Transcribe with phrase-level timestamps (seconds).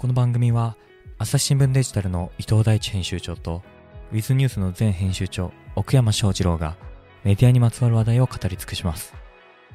[0.00, 0.78] この番組は
[1.18, 3.60] 朝日新聞デジタルの伊藤大地編集長と
[4.12, 6.76] ウィズニュースの前編集長奥山翔二郎が
[7.22, 9.12] メディアにまつわる話題を語り尽くします。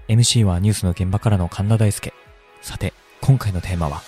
[0.08, 2.12] MC はニュースの現場からの神田大輔
[2.64, 2.92] さて
[3.22, 4.02] 今回のテーマは？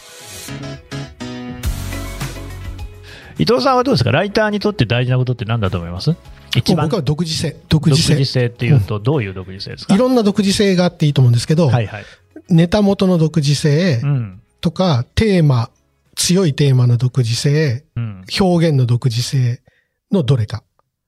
[3.37, 4.09] 伊藤さんはどうですか？
[4.11, 6.15] ライターにとって大事なことって何だと思います？
[6.55, 6.87] 一番？
[6.87, 8.15] 僕は独自性、独独自性。
[8.15, 12.05] 自性っていうと、どういう独自性ですか、いろんな独自性があっていいと思うんですけど、はいはい。
[12.49, 14.41] ネタ元の独自性うん。
[14.61, 15.69] とか、テーマ、
[16.17, 18.25] 強いテーマの独自性、うん。
[18.39, 19.61] 表現の独自性
[20.11, 20.63] のどれか。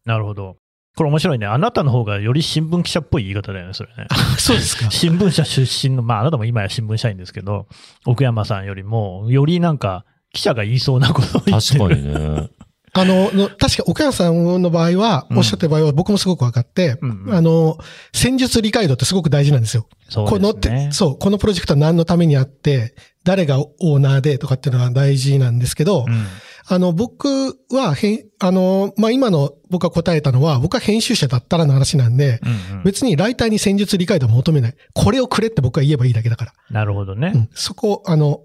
[0.06, 0.58] なるほど。
[0.96, 1.48] これ面白いね。
[1.48, 4.08] あなたの方がより新聞記者っぽい言い方だよね、それね。
[4.38, 4.90] そうですか。
[4.92, 7.68] 新聞社出身の、まああなたも今や新聞社員ですけど、
[8.06, 11.80] 奥山さんよりも、よりなんか、記者が言いそうなことを言ってる。
[11.80, 12.50] 確かにね。
[12.94, 17.78] あの、の確か岡山さんの場合は、うんおっしゃってる場合は僕もすごく分かって、うんうんあの、
[18.14, 19.88] 戦術理解度ってすごく大事なんですよ。
[20.10, 20.92] そうこのて、。
[20.92, 26.26] そう、このプロジェクトは何のためにあって、誰がオーナーでとかっていうのは大事なんですけど、うん
[26.72, 34.74] あの、僕は、へん、あの、まあ、今の僕が答えたのは、僕は編集者だったらの話なんで、うんうん別にライターに戦術理解度は求めない。
[34.94, 36.54] これをくれって僕が言えばいいだけだから。
[36.72, 37.32] なるほどね。
[37.36, 38.42] うん、そこ、あの、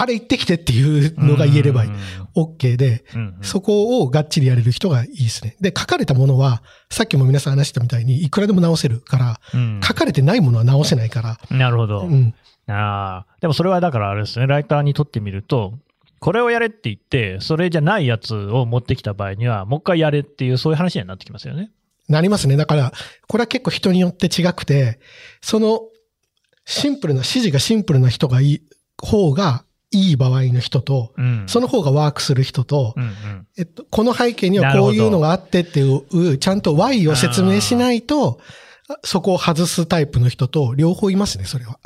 [0.00, 1.84] あれ言ってきてっていうのが言えれば。
[2.36, 3.04] OK で、
[3.42, 5.56] そこをがっちりやれる人がいいですね。
[5.60, 12.02] で、書かれたものは、さっきも皆さん話したみたいに、いくらでも直せるから、うん書かれてないものは直せないから、なるほど。
[12.02, 12.34] うん。
[12.68, 15.78] ああ、でもそれはだからあれですね、ライターにとってみると、
[16.20, 21.70] これをやれって言って、それじゃないやつを持ってきた場合には、もう一回やれっていう、そういう話になってきますよね。
[22.08, 22.56] なりますね。
[22.56, 22.92] だから、
[23.28, 24.98] これは結構人によって違くて、
[25.40, 25.82] その、
[26.64, 28.62] シンプルな、指示がシンプルな人がいい、
[29.00, 31.44] 方がいい場合の人と、うん。
[31.46, 33.46] その方がワークする人と、うんうん。
[33.56, 38.40] えっと、この背景にはこういうのがあってっていう、ちゃんと Y を説明しないと、
[39.04, 41.78] そこを外すタイプの人と両方いますね、それは。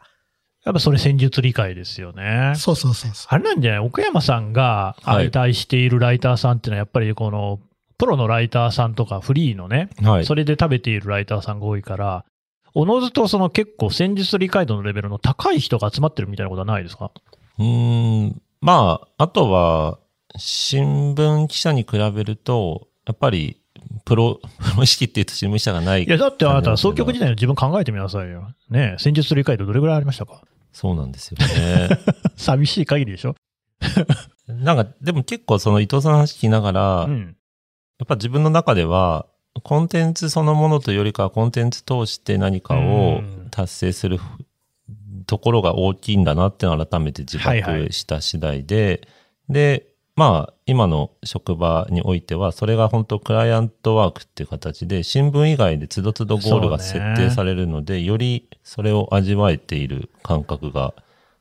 [0.64, 2.55] やっぱそれ戦術理解ですよね。
[2.56, 3.27] そうそうそうそう。
[3.30, 3.80] あれなんじゃない？
[3.80, 7.58] 奥山さんが相対しているライターさんっていうのは、やっぱりこの、
[7.98, 10.24] プロのライターさんとかフリーのね、はい。
[10.24, 12.24] それで食べているライターさんが多いから、
[12.74, 17.11] おのずとその結構戦術理解度のレベルの高い人が集まってるみたいなことはないですか？
[17.58, 18.42] うーん。
[18.61, 19.98] まあ、あとは、
[20.36, 23.58] 新聞記者に比べると、やっぱり、
[24.05, 24.40] プロ、
[24.73, 26.05] プロ意識って言うと新聞記者がない。
[26.05, 28.52] いや、だってあなた、総局時代の自分考えてみなさいよ。
[28.70, 30.42] ねえ戦術理解度どれぐらいありましたか？
[30.73, 31.89] そうなんですよね。
[32.36, 33.35] 寂しい限りでしょ？
[34.48, 37.36] なんか、でも結構その伊藤さんの話聞きながら、やうん。
[38.02, 39.27] っぱ自分の中では、
[39.64, 44.19] コンテンツそのものというよりかは、コンテンツ通して何かをうん達成する
[45.27, 49.06] ところが大きいんだなって改めて自覚した次第で、
[49.48, 60.94] で、まあ、今の職場においては、それが本当クライアントワークっていう形で、新聞以外でつどつどゴールが設定されるので、よりそれを味わえている感覚が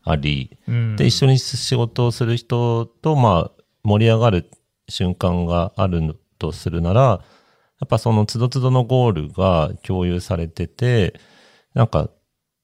[0.03, 0.95] あり、うん。
[0.95, 4.49] で、一緒に仕事をする人と、まあ、盛り上がる
[4.87, 7.19] 瞬間があるのとするなら、や
[7.85, 11.19] っぱそのつどつどのゴールが共有されてて、
[11.73, 12.09] なんか、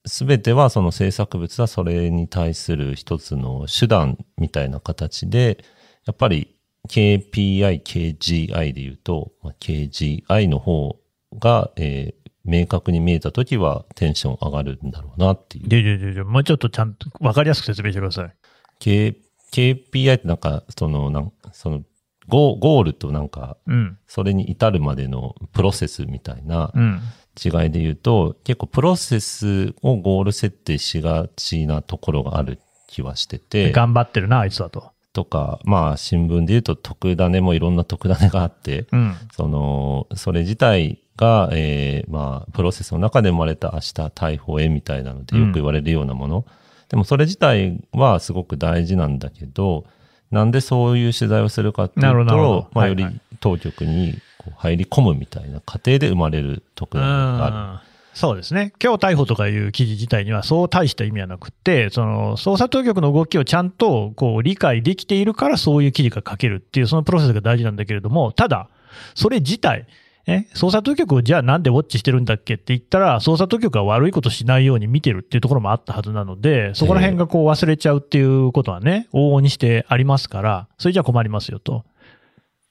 [0.07, 5.63] すべてはその制作物はそれに対する一つの手段みたいな形で、
[6.05, 6.55] やっぱり
[6.89, 10.97] KPI、KGI で言うと、まあ KGI の方
[11.39, 15.67] が、えー明確に見えたときはテンション上がるんだろうなっていう。
[15.67, 18.33] ででででもうちょっとちゃんと分かりやすく説明してください。
[18.79, 19.17] K、
[19.51, 21.83] KPI ってなんか、その、なんその、
[22.27, 23.97] ゴーゴールとなんか、うん。
[24.07, 27.01] それに至るまでのプロセスみたいなうん。
[27.43, 34.91] 違いで言うと、結構プロセスをゴール設定しがちなところがある気はしてて、頑張ってるな、あいつだと。
[35.13, 39.15] とか、まあ新聞で言うと特ダネもいろんな特ダネがあって、うん。
[39.31, 46.45] その、それ自体が、えーまあ、プロセスの中で生まれた明日逮捕へみたいなのでよく言われるようなもの。
[46.89, 49.85] でもそれ自体はすごく大事なんだけど、
[50.31, 53.05] なんでそういう取材をするかっていうと、まあ、より
[53.39, 57.87] 当局にこう入り込むみたいな過程で生まれる特ダネがあうん
[58.17, 58.73] そうですね。
[58.81, 68.69] 今日逮捕とかいう記事自体にはそう大した意味はなくて、その捜査当局の動きをちゃんとこう理解できているからそういう記事が書けるっていうそのプロセスが大事なんだけれども、ただ、
[69.13, 69.85] それ自体、
[70.25, 81.85] ね、捜査当局をじゃあなんでウォッチしてるんだっけって言ったら、捜査当局は悪いことしないように見てるっていうところもあったはずなので、そこら辺がこう忘れちゃうっていうことはね、往々にしてありますから、それじゃ困りますよと。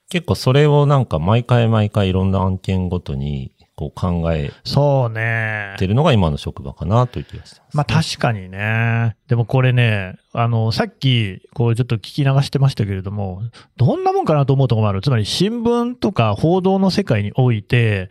[0.08, 5.74] 結構それをなんか毎回毎回いろんな案件ごとにこう考えそうね。
[5.78, 9.16] てるのが今の職場かなという気がしてまあ確かにね。
[9.28, 13.42] でもこれね、あの、さっき、こうちょっと聞き流してましたけれども、
[13.76, 15.02] どんなもんかなと思うところもある。
[15.02, 18.08] つまり新聞とか報道の世界において、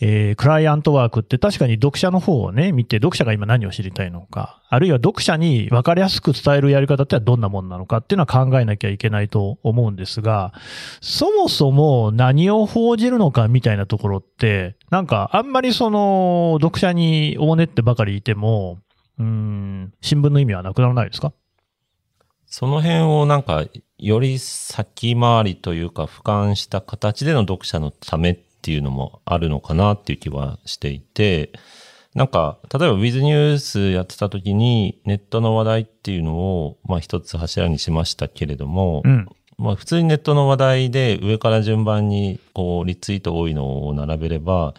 [0.00, 10.52] えー、クライアントワークって確かに読者の方をね、見て、読者が今何を知りたいのか、あるいは読者に分かりやすく伝えるやり方ってのはどんなもんなのかっていうのは考えなきゃいけないと思うんですが、
[11.00, 18.78] そもそも何を報じるのかみたいなところって、なんかあんまりその、読者に大ねってばかりいても、
[19.18, 21.32] うん、新聞の意味はなくならないですか？
[22.46, 23.64] その辺をなんか、
[23.98, 31.52] より先回りというか、俯瞰した形での読者のためっていうのもあるのかなっていう気はしていて、
[32.14, 39.28] なんか、例えば With ニュースやってた時に、ネットの話題っていうのを、まあ一つ柱にしましたけれども、うん。
[39.58, 44.74] まあ普通にネットの話題で上から順番にこうリツイート多いのを並べれば、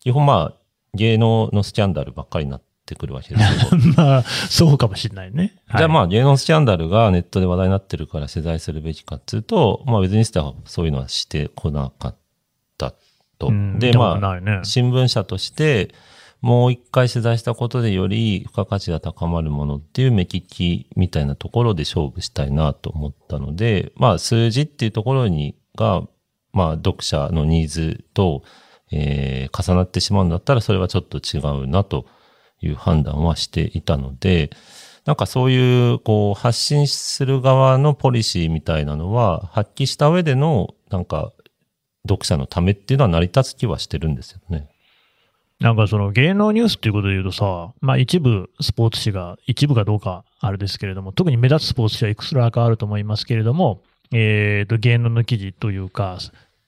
[0.00, 0.54] 基本まあ
[0.94, 3.80] 芸能のスキャンダルばっかりになってくるわけですよ。
[3.96, 5.54] まあ、そうかもしれないね。
[5.76, 12.16] じゃあまあ、あ芸能スキャンダルがネットで話題になってるから取材するべきかっていうと、まあ別にしてはそういうのはしてこなかっ
[12.78, 12.94] た
[13.38, 13.48] と。
[13.48, 15.94] うんで、まないねあ新聞社として
[16.40, 26.02] もう一回取材したことでより付加価値が高まるものっていう目利きみたいなところで勝負したいなと思ったので、まあ数字っていうところにが、
[26.52, 28.42] まあ読者のニーズと、
[28.90, 32.06] えー重なってしまうんだったらそれはちょっと違うなと
[32.60, 34.50] いう判断はしていたので、
[35.04, 41.32] なんかそういう、こう、発信する側のポリシーみたいなのは、発揮した上での、なんか、
[42.06, 44.68] 読者のためっていうのは成り立つ気はしてるんですよね。
[45.60, 53.82] なんかその芸能ニュースっていうことで言うとさ、まあ一部スポーツ紙が、一部かどうかあれですけれども、特に目立つスポーツ紙はいくつらかあると思いますけれども、
[54.12, 56.18] えーと、芸能の記事というか、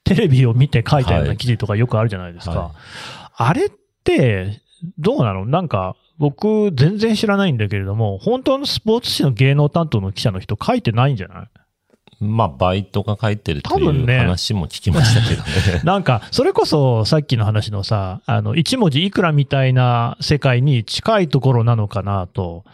[0.04, 2.58] テレビを見て書いたような記事とかよくあるじゃないですか。
[2.58, 2.70] はい
[3.42, 3.70] あれっ
[4.04, 4.60] て、
[4.98, 5.44] どうなの？
[5.46, 11.46] なんか、僕、全然知らないんだけれども、本当のスポーツ紙の芸能担当の記者の人書いてないんじゃない？
[12.22, 15.80] まあ、バイトが書いてるという多分ね話も聞きましたけどね。
[15.84, 22.64] なんか、それこそさっきの話のさ、あの、一文字いくらみたいな世界に近いところなのかなと。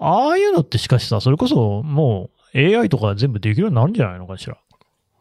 [0.00, 4.56] ああいうのってしかしさ、それこそもう AI とか全部できるようになるんじゃないのかしら。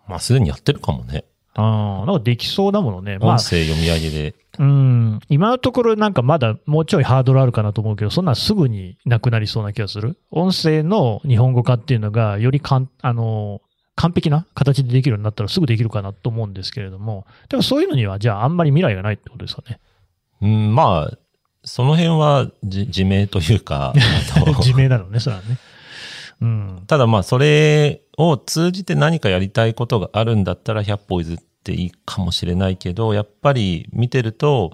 [0.07, 1.25] まあ、すでにやってるかもね。
[1.53, 3.19] ああ、なんかできそうだものね。
[3.19, 4.35] まあ音、声読み上げで。
[4.59, 10.17] うん、今のところなんかまだもうちょいハードルあるかなと思うけど、そんなんすぐになくなりそうな気がする？
[10.31, 13.61] 音声の日本語化っていうのが、よりかん、あの、
[13.95, 19.79] 完璧な形でできるようになったらすぐできるかなと思うんですけれども、でもそういうのには、じゃああんまり未来がないってことですかね？
[20.41, 21.17] うん、まあ、
[21.63, 23.93] その辺はじ自明というか、
[24.59, 25.57] 自明なのね、それはね。
[26.41, 26.83] うん。
[26.87, 34.71] ただまあ、それを通じて何かやりたいことがあるんだったら100歩譲っていいかもしれないけど、やっぱり見てると、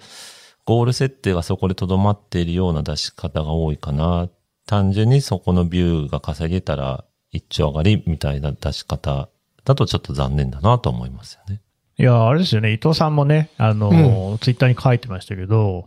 [0.66, 4.30] ゴール設定がそこで留まっているような出し方が多いかな。
[4.66, 9.30] 単純にそこのビューが稼げたら一丁上がりみたいな出し方
[9.64, 11.62] だとちょっと残念だなと思いますよね。
[11.98, 15.86] いや、あれですよね、伊藤さんもね、あの、ツイッターに書いてましたけど、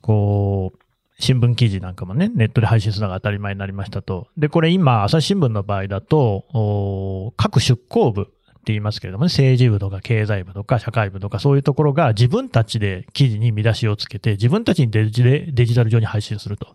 [0.00, 0.78] こう、
[1.18, 4.28] 新聞記事なんかもね、ネットで配信するのが当たり前になりましたと。
[4.36, 16.68] で、これ今、朝日新聞の場合だと、お各出向部って言いますけれどもね、政治部とか経済部とか社会部とかそういうところが自分たちで記事に見出しをつけて、自分たちにデジでデジタル上に配信すると。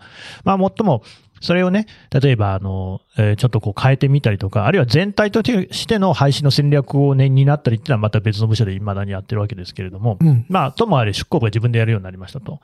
[0.43, 1.03] まあ、もっとも、
[1.41, 10.45] それをね、例えば、あの、えーちょっとこう変えてみたりとか、あるいは全体としての配信の戦略をね、担ったりっていうのはまた別の部署で未だにやってるわけですけれども、うん。
[10.47, 12.61] まあ、ともあれ出向部が自分でやるようになりましたと。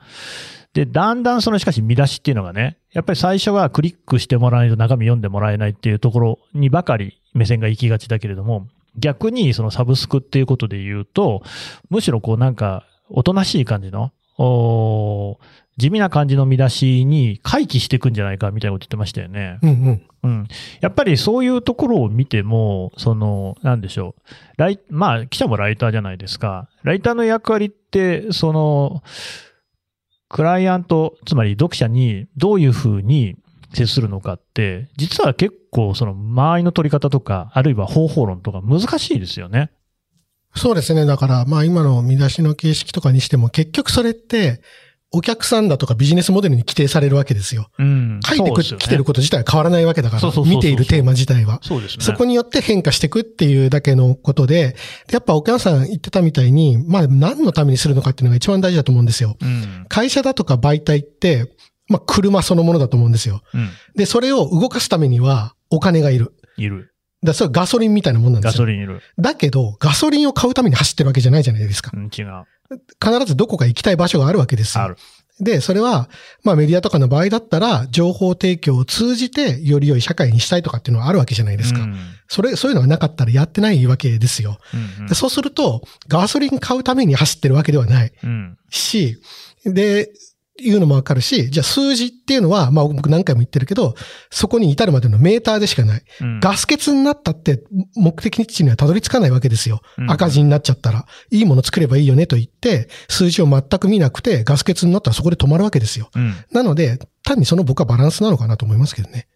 [0.72, 11.42] で、だんだんそのしかし見出しっていうのがね、やっぱり最初はクリックしてもらわないと中身読んでもらえないっていうところにばかり目線が行きがちだけれども、逆にそのサブスクっていうことで言うと、
[11.88, 14.12] むしろこうなんか、おとなしい感じの、
[15.76, 19.58] 地味な感じの見出しに回帰していくんじゃないかみたいなこと言ってましたよね。
[19.62, 20.02] うんうん。
[20.22, 20.48] うん。
[20.80, 24.22] やっぱりそういうところを見ても、その、なんでしょう。
[24.58, 26.68] ライ、まあ、記者もライターじゃないですか。
[26.82, 29.02] ライターの役割って、その、
[30.28, 33.36] クライアント、つまり読者にどういうふうに
[33.72, 39.70] 接するのかって、実は結構その間合いの取り方とか、あるいは方法論とか難しいですよね。
[40.54, 41.06] そうですね。
[41.06, 44.60] だから、まあ今の見出しの形式とかにしても、結局それって、
[45.12, 47.68] お客さんだとかビジネスモデルに規定されるわけですよ。
[47.78, 48.20] うん。
[48.24, 51.58] 書いてく、そうですよね来てること自体は変わらないわけだから見ているテーマ自体は。
[51.62, 52.04] そうですね。
[52.04, 54.76] そこによって変化していくっていうだけのことで、
[55.10, 59.36] やっぱ岡山さん言ってたみたいに、まあ何のためにするのかっていうのが一番大事だと思うんですよ。
[59.40, 59.86] うん。
[59.88, 61.52] 会社だとか媒体って、
[61.90, 63.42] まあ車そのものだと思うんですよ。
[63.52, 63.68] うん。
[63.96, 66.32] で、それを動かすためにはお金がいる。
[66.56, 66.94] いる。
[67.22, 68.58] だそれはガソリンみたいなもんなんでガすよ。
[68.62, 69.02] ソリンいる。
[69.18, 71.98] だけど、ガソリンを買うために走ってるわけじゃないじゃないですかう。
[71.98, 72.46] ん、違う。
[73.04, 74.84] 必ずどこか行きたい場所があるわけですよ。
[74.84, 74.96] ある。
[75.40, 76.08] で、それは、
[76.44, 81.80] まあメディアとかの場合だったら、情報提供を通じて、より良い社会にしたいとかっていうのはあるわけじゃないですか。
[81.80, 81.96] うん
[82.32, 84.58] それ、そういうのがなかったらやってないわけですよ。
[85.00, 89.18] うんでそうすると、ガソリン買うために走ってるわけではないうんし、
[89.64, 90.10] で、
[90.60, 93.94] いうのもわかるし、じゃあ数字っていうのは、まあ僕何回も言ってるけど、
[94.30, 96.02] そこに至るまでのメーターでしかない。
[96.20, 97.62] うんガス欠になったって
[97.96, 99.80] 目的地にはたどり着かないわけですよ。
[99.98, 101.06] うん赤字になっちゃったら。
[101.30, 106.10] いいもの作ればいいよねと言って、数字を全く見なくてガス欠になったらそこで止まるわけですよ。
[106.14, 109.28] うんなので、単にその僕はバランスなのかなと思いますけどね。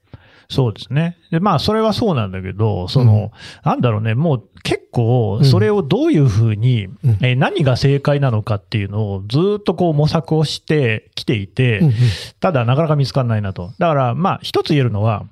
[0.49, 1.17] そうですね。
[1.31, 3.33] で、まあ、それはそうなんだけど、その、
[3.65, 6.95] なんだろうね、もう結構、それをどういうふうに、うん。
[7.23, 11.93] えー何が正解なのかっていうのをずっとこう模索をしてきていて、うんうん。
[12.41, 13.73] ただなかなか見つからないなと。
[13.79, 15.25] だから、まあ、一つ言えるのは、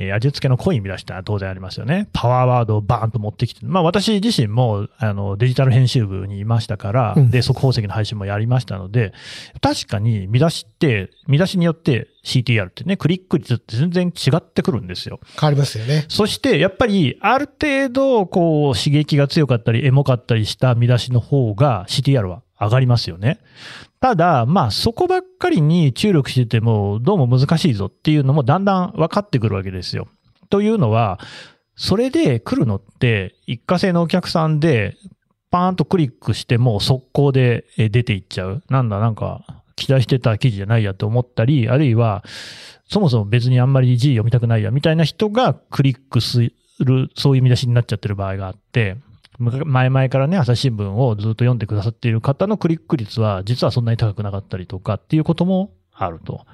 [0.00, 2.08] えー味付けの濃い見出しってのは当然ありますよね。
[2.12, 3.64] パワーワードをバーンと持ってきて。
[3.64, 9.12] まあ私自身もあのデジタル編集部にいましたから、うんで、速報石の配信もやりましたので、
[9.60, 15.20] 確かに見出しって、見出しによって CTR ってね、クリック率って全然違ってくるんですよ。
[15.38, 16.06] 変わりますよね。
[16.08, 23.40] そして、やっぱり、ある程度、こう、刺激が強かったり、エモかったりした見出しの方が CTR は上がりますよね。
[24.00, 30.08] ただ、まあ、そこばっかりに注力してても、どうも難しいぞっていうのもだんだん分かってくるわけですよ。
[30.50, 31.18] というのは、
[31.76, 34.96] それで来るのって、一過性のお客さんで、
[35.50, 38.62] パーンとクリックしてもう速攻で出ていっちゃう。
[38.68, 39.44] なんだ、なんか、
[39.76, 42.22] 期待してた記事じゃないやと思ったり、あるいは、
[42.88, 48.96] そもそも別にあんまり字読みたくないやみたいな人がクリックする、そういう見出しになっちゃってる場合があって、
[49.40, 56.46] 前々からね、朝日新聞をずっと読んでくださっている方のクリック率は実はそんなに高くなかったりとかっていうこともあると。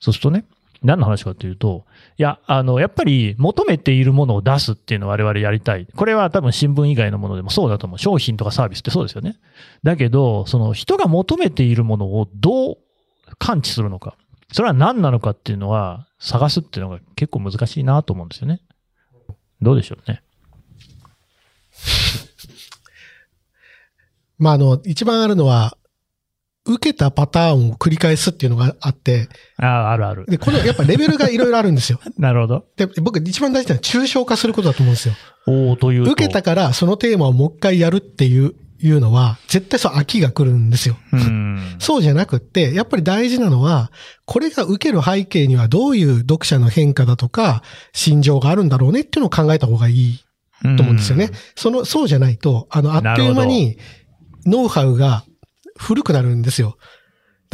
[0.00, 0.44] そうするとね、
[0.82, 1.84] 何の話かというと、
[2.16, 5.86] いや、あの、やっぱり求めているものを出すっていうのを我々やりたい。
[5.94, 7.98] これは多分新聞以外のものでもそうだと思う。
[7.98, 9.38] 商品とかサービスってそうですよね。
[9.82, 12.78] だけど、その人が求めているものをどう
[13.38, 14.16] 感知するのか。
[14.52, 18.60] それは何なのかっていうのは探すっていうのが結構難しいなと思うんですよね。
[19.60, 20.22] どうでしょうね。
[24.38, 25.76] まあ、あの、一番あるのは、
[26.66, 30.26] 受けたパターンを繰り返すっていうのがあって、ああ、あるある。
[30.26, 32.00] で、このやっぱレベルがいろいろあるんですよ。
[32.18, 32.66] なるほど。
[32.76, 35.14] で、僕一番大事なのは抽象化することだと思うんですよ。
[35.46, 36.12] おおというと。
[36.12, 40.96] 受けたからそのテーマをもう一回やるっていう、いうのは、絶対そう飽きが来るんですよ。
[41.12, 41.76] うん。
[41.78, 43.90] そうじゃなくって、やっぱり大事なのは、
[44.24, 50.20] これが受ける背景にはどういう読者の変化だとか、心情があるんだろうねっていうのを考えた方がいい
[50.62, 51.30] と思うんですよね。
[51.56, 53.78] その、そうじゃないと、あの、あっという間に、
[54.46, 55.24] ノウハウが
[55.76, 56.76] 古くなるんですよ。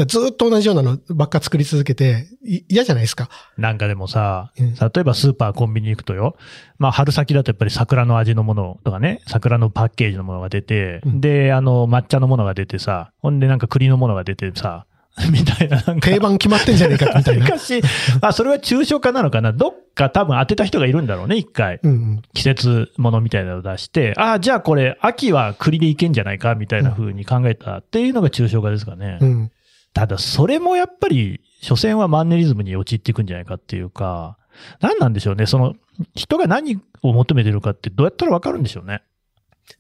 [0.05, 3.31] ずっと同じようなのばっか作り続けて、い嫌じゃないですか。
[3.57, 4.75] なんかでもさ、うん。
[4.75, 6.37] 例えばスーパー、コンビニ行くとよ、
[6.79, 11.21] まあ春先だとやっぱり桜の味のものとかね、桜のパッケージのものが出て、うん。
[11.23, 14.87] で、あの、抹茶のものが出てさ、ほんでなんか栗のものが出てさ、
[15.33, 15.81] みたいな。
[16.01, 17.45] 定番決まってんじゃねえかみたいな。
[17.49, 17.81] 昔、
[18.21, 19.53] あ、それは抽象化なのかな？
[19.53, 21.81] どっか多分当てた人がいるんだろうね、一回。
[21.83, 22.23] うんうん。
[22.35, 29.19] 季節ものみたいなのを出して、ああ、じゃあこれ、秋は栗でいけんじゃないか、みたいな風に考えたっていうのが抽象化ですかね。
[29.21, 29.51] うん。
[29.95, 34.37] ただ、それもやっぱり、所詮はマンネリズムに陥っていくんじゃないかっていうか、
[34.81, 35.47] 何なんでしょうね？
[35.47, 35.75] その、
[36.15, 39.01] 人が何を求めてるかってどうやったらわかるんでしょうね？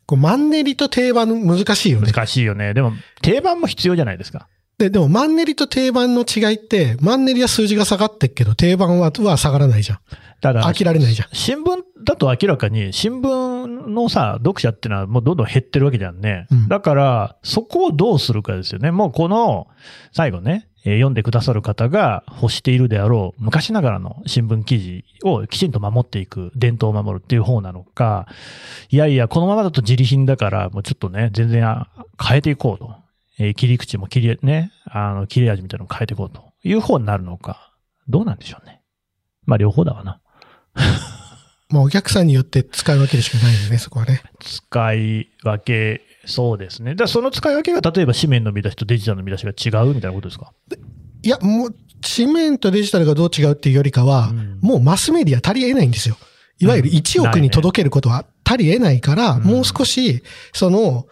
[0.06, 2.10] こうマンネリと定番難しいよね。
[2.10, 2.72] 難しいよね。
[2.74, 4.48] でも、定番も必要じゃないですか。
[4.78, 9.98] で、でもマンネリと定番の違いって、マンネリは数字が下がってっけど、定番はは下がらないじゃん。
[10.42, 11.28] ただ飽、きられないじゃん。
[11.32, 16.46] 新聞だと明らかに、新聞のさ、読者ってのはもうどんどん減ってるわけじゃんね。
[16.50, 18.90] うんだから、そこをどうするかですよね。
[18.90, 19.66] もうこの、
[20.12, 28.26] 最後ね、えー読んでくださる方が欲しているであろう、昔ながらの新聞記事をきちんと守っていく、伝統を守るっていう方なのか、
[28.90, 31.88] いやいや、このままだと自利品だから、もうちょっとね、全然あ
[32.22, 33.05] 変えていこうと。
[33.38, 37.72] えー切り口も切り、ね、あの、切れ味みたいなのを変えていこうという方になるのか、
[38.08, 38.80] どうなんでしょうね。
[39.44, 40.20] まあ、両方だわな。
[41.68, 44.22] まあお客さんによって使い分けるしかないよね、そこはね。
[44.40, 46.94] 使い分け、そうですね。
[46.94, 50.52] だその使い分けが例えば紙面の見出しとデジタルの見出しが違うみたいなことですか？
[51.22, 51.74] いや、もう、
[52.16, 56.16] 紙面とデジタルがどう違うっていうよりかは、うんもうマスメディア足り得ないんですよ。
[56.58, 61.06] いわゆる1億に届けることは足り得ないから、うんもう少し、その、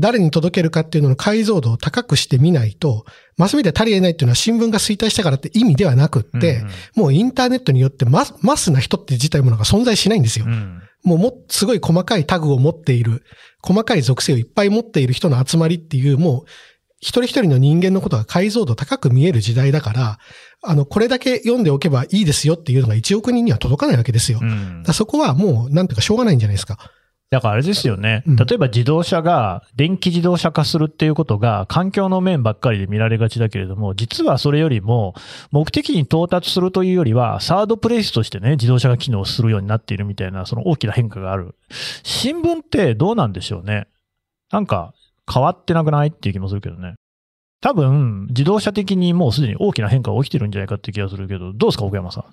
[0.00, 3.04] 誰に届けるかっていうのの解像度を高くしてみないと、
[3.36, 6.70] マスメディア足り得ないっていうのは新聞が衰退したからって意味ではなくって、うん
[7.02, 10.46] もうインターネットによってマスマスな人って自体ものが存在しないんですよ。
[10.46, 13.22] うんもうも、すごい細かいタグを持っている、
[13.62, 16.44] 細かい属性をいっぱい持っている人の集まりっていう、もう、
[17.00, 20.18] 一人一人の人間のことが解像度高く見える時代だから、
[20.62, 24.40] あの、これだけ読んでおけばいいですよっていうのが1億人には届かないわけですよ。
[24.42, 26.78] うんらそこはもう、なんていうかしょうがないんじゃないですか。
[27.30, 28.24] だからあれですよね。
[28.26, 35.14] うん例えば自動車が電気自動車化するっていうことが環境の面ばっかりで見られがちだけれども、実はそれよりも
[35.52, 41.54] 目的に到達するというよりは、サードプレイスとしてね、自動車が機能するようになっているみたいな、その大きな変化がある。
[42.02, 43.86] 新聞ってどうなんでしょうね。
[44.50, 44.92] なんか
[45.32, 46.94] 変わってなくないっていう気もするけどね。
[47.60, 52.24] 多分、自動車的にもうすでに大きな変化が起きてるんじゃないかって気がするけど、どうですか、奥山さ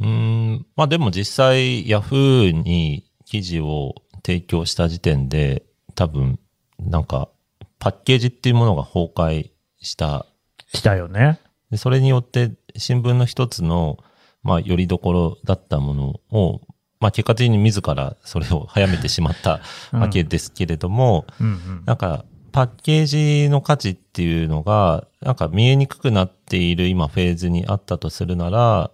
[0.00, 0.04] ん？
[0.04, 0.08] うー
[0.56, 3.94] ん、まあでも実際、ヤフーに記事を
[4.28, 6.38] 提供した時点で、多分、
[6.78, 7.30] なんか、
[7.78, 10.26] パッケージっていうものが崩壊した。
[10.74, 11.40] したよね。
[11.70, 13.96] でそれによって、新聞の一つの、
[14.42, 16.60] まあ、よりどころだったものを、
[17.00, 19.60] まあ、結果的に自らそれを早めてしまった
[19.92, 28.90] うんわけですけれども、うんうんなんか、パッケージの価値っていうのが、なんか見えにくくなっている今フェーズにあったとするなら、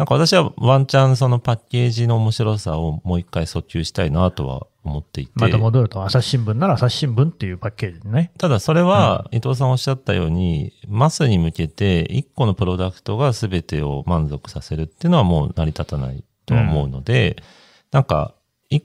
[0.00, 5.32] なんか私はワンチャンそのパッケージの面白さをもう一回訴求したいなとは思っていて。
[5.34, 8.32] また戻ると、朝日新聞なら朝日新聞っていうパッケージでね。
[8.38, 17.36] ただそれは伊藤さんおっしゃったように、マスに向けて一個のプロダクトが全てを満足させるっていうのはもう成り立たないとは思うので、
[17.90, 18.34] なんか、
[18.70, 18.80] い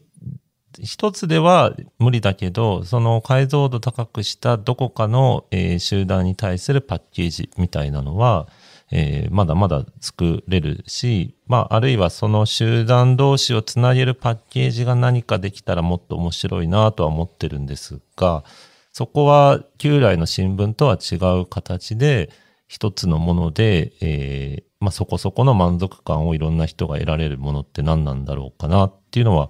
[0.81, 8.49] 一つでは無理だけど、その解像度高くしたどこかの、えー集団に対するパッケージみたいなのは、
[8.91, 18.43] えーまだまだ作れるし、まあ、あるいはその集団同士をつなげるパッケージが何かできたらもっと面白いなとは思ってるんですが、
[18.91, 22.29] そこは旧来の新聞とは違う形で、
[22.67, 29.49] 一つのもので、えーまあ、そこそこの満足感をいろんな人が得られるものって何なんだろうかなっていうのは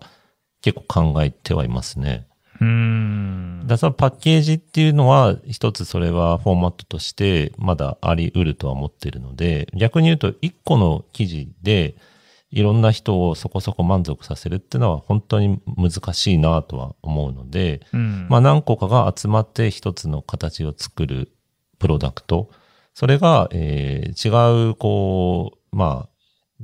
[0.62, 2.28] 結構考えてはいますね。
[2.62, 11.96] うーんだからそのパッケージっていうのは一つそれはフォーマットとしてまだあり得るとは思ってるので、逆に言うと一個の記事で
[12.52, 21.32] いろんな人をそこそこ満足させるっていうのは本当に難しいなとは思うので、うんまあ何個かが集まって一つの形を作る
[21.80, 22.50] プロダクト。
[22.94, 26.15] それが、えー違う、こう、まあ、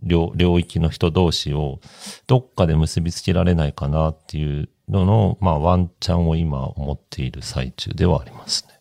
[0.01, 1.79] 領領域の人同士を
[2.27, 8.73] どっかで結びつけられないかなっていうのの、まあワンチャンを今思っている最中ではありますね。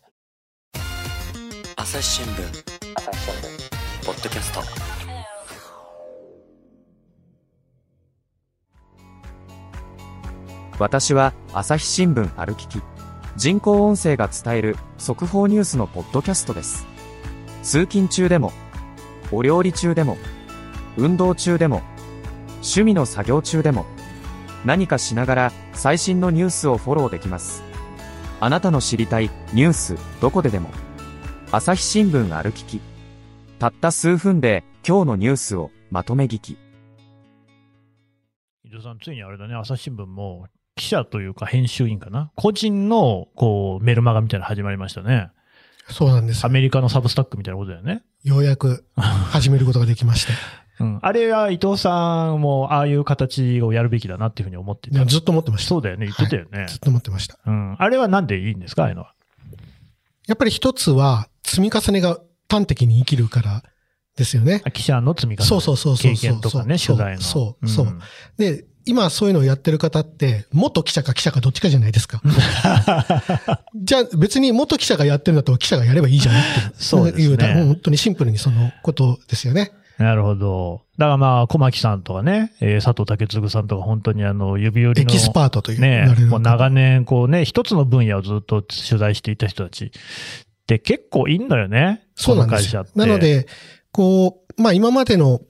[1.76, 2.70] 朝日新聞。
[4.04, 4.60] ポッドキャスト。
[10.78, 12.80] 私は朝日新聞歩きき。
[13.36, 16.86] 人工音声が伝える速報ニュースのポッドキャストです。
[17.62, 18.52] 通勤中でも
[19.30, 20.16] お料理中でも
[20.96, 21.82] 運動中でも
[22.56, 23.86] 趣味の作業中でも
[24.64, 27.62] 何かしながら最新のニュースをフォローできます
[28.40, 30.70] あなたの知りたいニュースどこででも
[31.52, 32.80] 朝日新聞歩きき
[33.58, 36.58] たった数分で今日のニュースをまとめ聞き
[38.70, 45.30] 伊藤さん、ついにあれだね、朝日新聞も記者というか編集員かな、個人のこうメルマガみたいなの始まりましたね。
[45.88, 46.48] そうなんですア。
[46.48, 48.04] メリカのサブスタックみたいなことだよね。
[48.22, 50.32] ようやく始めることができまして。
[50.80, 55.04] うん、あれは伊藤さんもああいう形をやるべきだなっていうふうに思ってた。
[55.04, 55.68] ずっと思ってました。
[55.68, 56.66] そうだよね、言ってたよね。
[56.68, 57.38] ずっと思ってました。
[57.46, 57.76] うん。
[57.78, 59.12] あれはなんでいいんですか、ああいうのは？
[60.26, 63.62] やっぱり一つは積み重ねが端的に生きるから
[64.16, 64.62] ですよね。
[64.64, 65.46] あ記者の積み重ね。
[65.46, 67.20] そうそうそうそう経験とかね、そう取材の。
[67.22, 68.00] そうそうん
[68.36, 72.22] で、今そういうのをやってる方って、元記者か記者かどっちかじゃないですか。
[73.76, 76.72] じゃあ別に元記者がやってるんだと記者がやればいいじゃんっていう。
[76.76, 79.72] そうですねいうだ本当にシンプルにそのことですよね。
[80.00, 80.80] なるほど。
[80.96, 85.12] だからまあ、小牧さんとかね、えー佐藤健次さんとか本当にあの、指折りの。
[85.12, 89.92] エキスパートというねもう長年こうね、一つの分野をずっと取材していた人たち。
[90.66, 92.06] で、結構いいんだよね。
[92.14, 93.46] そうなんですよなの、で、
[93.92, 95.42] こう、まあ今までの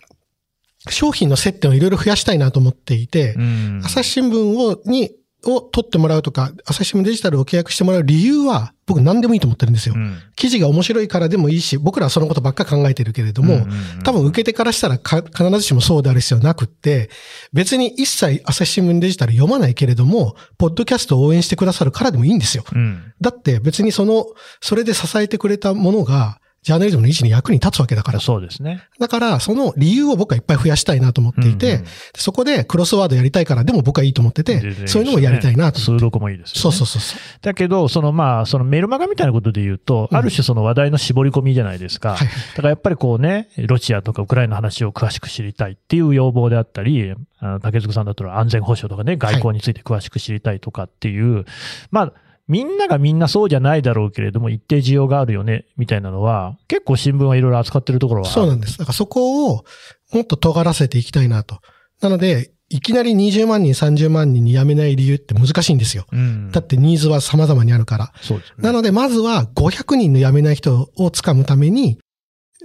[0.88, 3.82] 商品の接点をいろいろ増やしたいなと思っていて、うん。
[3.84, 5.12] 朝日新聞を、に、
[5.44, 9.94] を取ってもらうとか、朝日新聞デジタルを契約してもらう理由は、僕何でもいいと思ってるんですよ。
[9.96, 17.10] うん記事が面白いからでもいいし、僕らはそのことばっか考えてるけれども、うんうんうん多分受け手からしたらか必ずしもそうである必要はなくって、
[17.52, 22.64] 別に一切朝日新聞デジタル読まないけれども、ポッドキャストを応援してくださるからでもいいんですよ。
[22.72, 23.12] うん。
[23.20, 24.26] だって別にその、
[24.60, 28.20] それで支えてくれたものが、ジャーナリズムの維持に役に立つわけだから。
[28.20, 28.82] そうですね。
[28.98, 35.98] だから、その理由を僕はいっぱい増やしたいなと思っていて、うんうんそこでクロスワードやりたいからでも僕はいいと思ってて、ねそういうのもやりたいなと思って。
[35.98, 36.60] 数読もいいですよね。
[36.60, 37.20] そうそうそうそう。
[37.40, 42.16] だけど、そのまあ、そのメルマガみたいなことで言うと、うんある種その話題の絞り込みじゃないですか。
[42.16, 42.28] はい。
[42.28, 51.46] だからやっぱりこうね、ロシアとかウクライナの話を詳しく知りたいっていう要望であったり、あの竹塚さんだったら安全保障とかね、外交について詳しく知りたいとかっていう、
[51.90, 52.12] まあ、
[52.50, 58.28] みんながみんなそうじゃないだろうけれども、一定需要があるよね、みたいなのは、結構新聞はいろいろ扱ってるところは。
[58.28, 58.76] そうなんです。
[58.76, 59.64] だからそこを
[60.12, 61.60] もっと尖らせていきたいなと。
[62.02, 66.06] なので、いきなり20万人、30万人に辞めない理由って難しいんですよ。
[66.10, 66.50] うん。
[66.50, 68.12] だってニーズは様々にあるから。
[68.20, 68.54] そうですね。
[68.58, 71.98] なので、まずは500人の辞めない人をつかむために、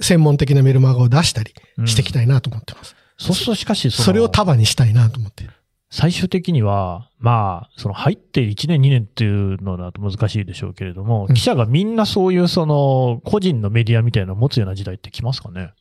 [0.02, 1.54] 専門的なメルマガを出したり
[1.86, 2.95] していきたいなと思ってます。
[3.17, 5.48] そうするとしかしその、それを束にしたいなと思って。
[5.95, 15.71] 最終的には、まあ、その入って1年2年っていうのだと難しいでしょうけれども、うん記者がみんなそういうその個人のメディアみたいなのを持つような時代って来ますかね？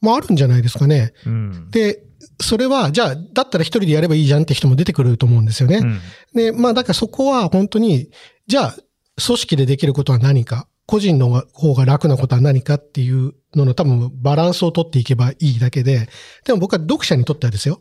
[0.00, 1.12] まあ、あるんじゃないですかね。
[1.26, 1.70] うん。
[1.70, 2.02] で、
[2.40, 5.78] それは、じゃあ、だったら一人でやればいいじゃんって人も出てくると思うんですよね。
[5.78, 6.00] うん
[6.34, 8.10] で、まあ、だからそこは本当に、
[8.46, 8.76] じゃあ、
[9.24, 16.08] 組織でできることは何か、個人の方が楽なことは何かっていうのの多分バランスを取っていけばいいだけで、
[16.44, 17.80] でも僕は読者にとってはですよ、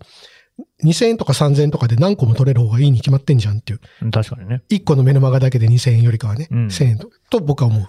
[0.83, 4.11] 2000円とか3000円とかで何個も取れる方がいいに決まってんじゃんっていう。
[4.11, 4.61] 確かにね。
[4.69, 7.87] 1個のメルマガだけで2000円よりかはね、うん1000円とと僕は思う。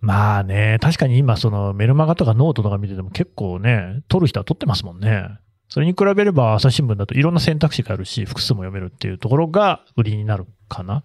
[0.00, 5.28] まあね、確かに今そのメルマガとかノートとか見てても結構ね、取る人は取ってますもんね。
[5.68, 11.02] それに比べれば朝日新聞だといろんな選択肢があるし、複数も読めるっていうところが売りになるかな。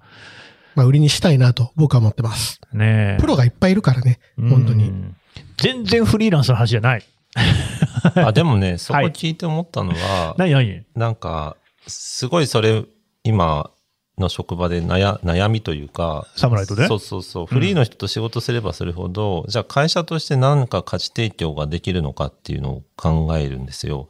[0.75, 2.61] まあ、売りにしたいなと僕は思ってます。
[2.73, 4.89] ねえプロがいっぱいいるからね、本当に。
[4.89, 5.15] うん
[5.57, 7.03] 全然フリーランスの話じゃない。
[8.15, 10.83] あ、でもね、そこ聞いて思ったのは、何何？
[10.95, 11.55] なんか、
[11.87, 12.83] すごいそれ、
[13.23, 13.71] 今
[14.17, 17.23] の職場で悩悩みというか、サムライトでそうそう。
[17.23, 17.45] そう。
[17.45, 24.09] フリーの人と仕事すればするほど、じゃあ会社として何か価値提供ができるのかっていうのを考えるんですよ。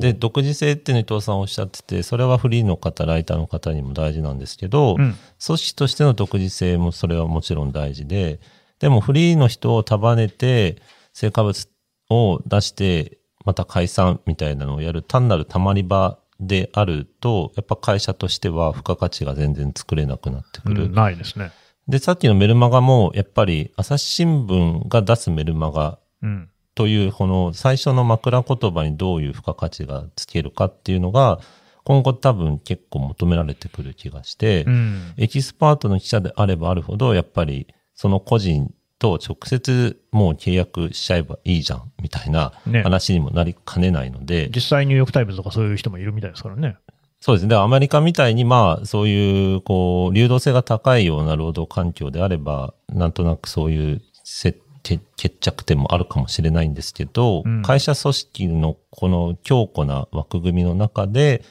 [0.00, 5.16] で、独自性っていうの伊藤さんおっしゃってて、それはフリーの方、ライターの方にも大事なんですけど、うん。
[5.44, 8.40] 組織としての独自性もそれはもちろん大事で、
[8.80, 10.76] でもフリーの人を束ねて、
[11.12, 11.66] 成果物
[12.10, 20.84] を出して、また解散みたいなのをやる単なるたまり場であると、やっぱ会社としては付加価値が全然作れなくなってくる。
[20.84, 21.52] うんないですね。
[21.88, 26.50] で、さっきのメルマガも、やっぱり朝日新聞が出すメルマガうん。
[26.74, 31.40] という、この最初の枕言葉にどういう付加価値がつけるかっていうのが、
[31.84, 35.14] 今後多分結構求められてくる気がして、うん。
[35.16, 46.76] エキスパートの記者であればあるほど、やっぱりその個人と直接もう契約しちゃえばいいじゃん、みたいなね話にもなりかねないので、実際ニューヨークタイムズとかそういう人もいるみたいですからね。
[47.20, 47.48] そうですね。
[47.48, 54.02] でアメリカみたいに、まあ、そういう、こう、流動性が高いような労働環境であれば、なんとなくそういう
[55.16, 61.44] 決着点もあるかもしれないんですけど、うん会社組織のこの強固な枠組みの中で、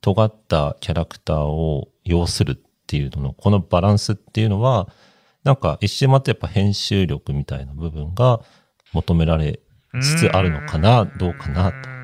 [0.00, 4.88] 尖ったキャラクターを要するっていうのの、このバランスっていうのは、
[5.44, 8.40] なんか一周回ってやっぱ編集力みたいな部分が
[8.92, 9.60] 求められ
[10.00, 11.76] つつあるのかな、どうかなと。
[11.88, 12.00] うん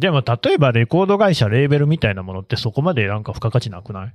[0.00, 4.14] でも例えばレコード会社、レーベルみたいなものってそこまでなんか付加価値なくない？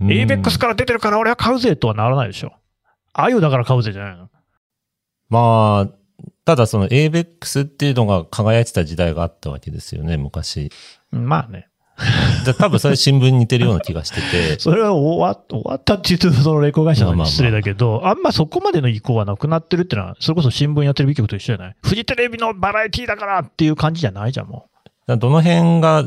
[0.00, 2.52] うん ?ABEX から出てるから俺は買うぜとはならないでしょ。
[3.12, 4.30] あゆだから買うぜじゃないの？
[5.28, 10.70] まあ、ただその ABEX っていうのが輝いてた時代があったわけですよね、昔。
[11.10, 11.68] うんまあね。
[12.44, 14.58] で多分それ新聞に似てるような気がしてて。
[14.60, 17.26] それは終わ終わったって言うと、そのレコード会社まあまあまあ。
[17.26, 21.76] の失礼だけど、あんまそこまでの意向はなくなってるってのは、それこそ新聞やテレビ局と一緒じゃない？
[21.82, 26.04] フジテレビのバラエティだからっていう感じじゃないじゃん、もだからどの辺が、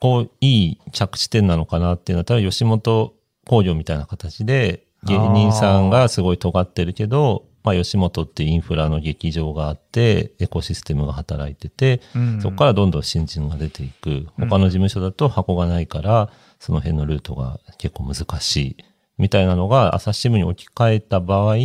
[0.00, 3.14] こう、いい着地点なのかなっていうのは、多分吉本
[3.46, 12.18] 興業みたいな形で、芸人さんがすごい尖ってるけど、まあ吉本ってインフラの劇場があって、エコシステムが働いてて、う。
[12.18, 14.28] うんそこからどんどん新人が出ていく。
[14.38, 18.76] 他の事務所だと箱がないから、その辺のルートが結構難しい。
[19.16, 21.56] みたいなのが朝日新聞に置き換えた場合、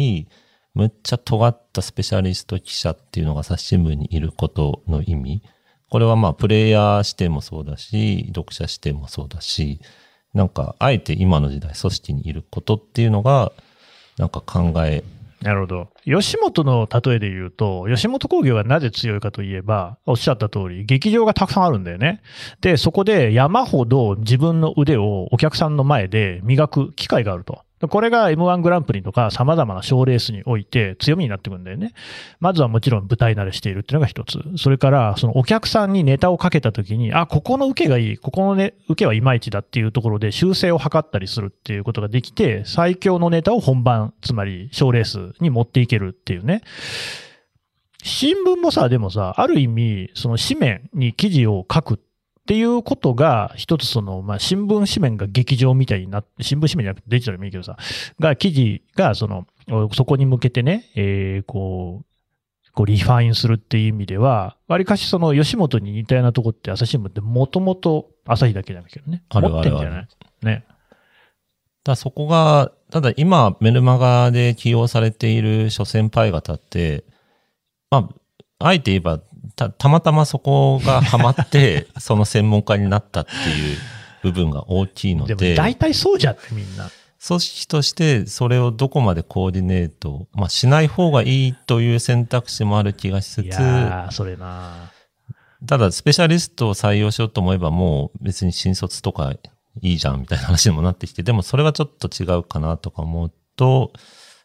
[0.74, 5.44] むっちゃ尖ったスペシャリスト記者っていうのが朝日新聞にいることの意味。
[5.90, 9.82] これはまあプレイヤー視点もそうだし、読者視点もそうだし、
[10.34, 13.52] なんかあえて今の時代組織にいることっていうのが、
[14.18, 15.04] なんか考え
[15.42, 15.88] なるほど。
[16.04, 22.22] 吉本の例えで言うと、吉本興業がなぜ強いかといえば、おっしゃった通り、劇場がたくさんあるんだよね。
[22.60, 27.64] で、そこで山ほど自分の腕をお客さんの前で磨く機会があると。
[27.88, 31.94] これが M1 グランプリとか様々な賞レースにおいて強みになってくんだよね。
[32.40, 34.40] まずはもちろん舞台慣れしているっていうのが一つ。
[34.58, 46.62] それから、そのお客さんにネタをかけたときに、あ、ここの受けがいい、ここの、ね、受けはいまいちだっていうところで修正を図ったりするっていうことができて、最強のネタを本番、つまり賞レースに持っていけるっていうね。
[48.04, 51.98] 新聞もさ、でもさ、ある意味、その紙面に記事を書くっ
[52.50, 57.78] ていうことが、一つその、まあ、新聞紙面が劇場みたいになって、新聞紙面じゃなくてデジタルでもいいけどさ、
[58.20, 59.46] が、記事が、その、
[59.94, 62.06] そこに向けてね、えー、こう、
[62.74, 69.24] こうリファインするっていう意味では、わりかしその吉本に似たようなとこって朝日新聞ってもともと朝日だけじゃないけどね。
[69.30, 70.08] あるある持ってんじゃない？
[70.44, 70.66] ね。
[71.84, 77.04] だそこが、ただ今メルマガで起用されている諸先輩方って、
[77.92, 78.10] ま
[78.60, 79.20] あ、あえて言えば
[79.56, 83.78] た、たまたまそこがハマって、 その専門家になったっていう
[84.24, 86.90] 部分が大きいのでで、も大体そうじゃん、みんな。
[87.26, 93.58] 組織としてそれをどこまでコーディネート、まあしない方がいいという選択肢もある気がしついつ、
[94.12, 94.92] それな
[95.68, 99.34] ただスペシャリストを採用しようと思えばもう別に新卒とか
[99.82, 103.92] いいじゃんみたいな話にもなってきて、でもそれはちょっと違うかなとか思うと、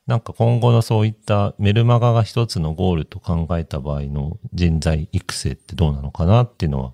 [0.07, 6.93] なんか今後のそういったメルマガが一つのゴールと考えた場合の人材育成ってどうなのかなっていうのは、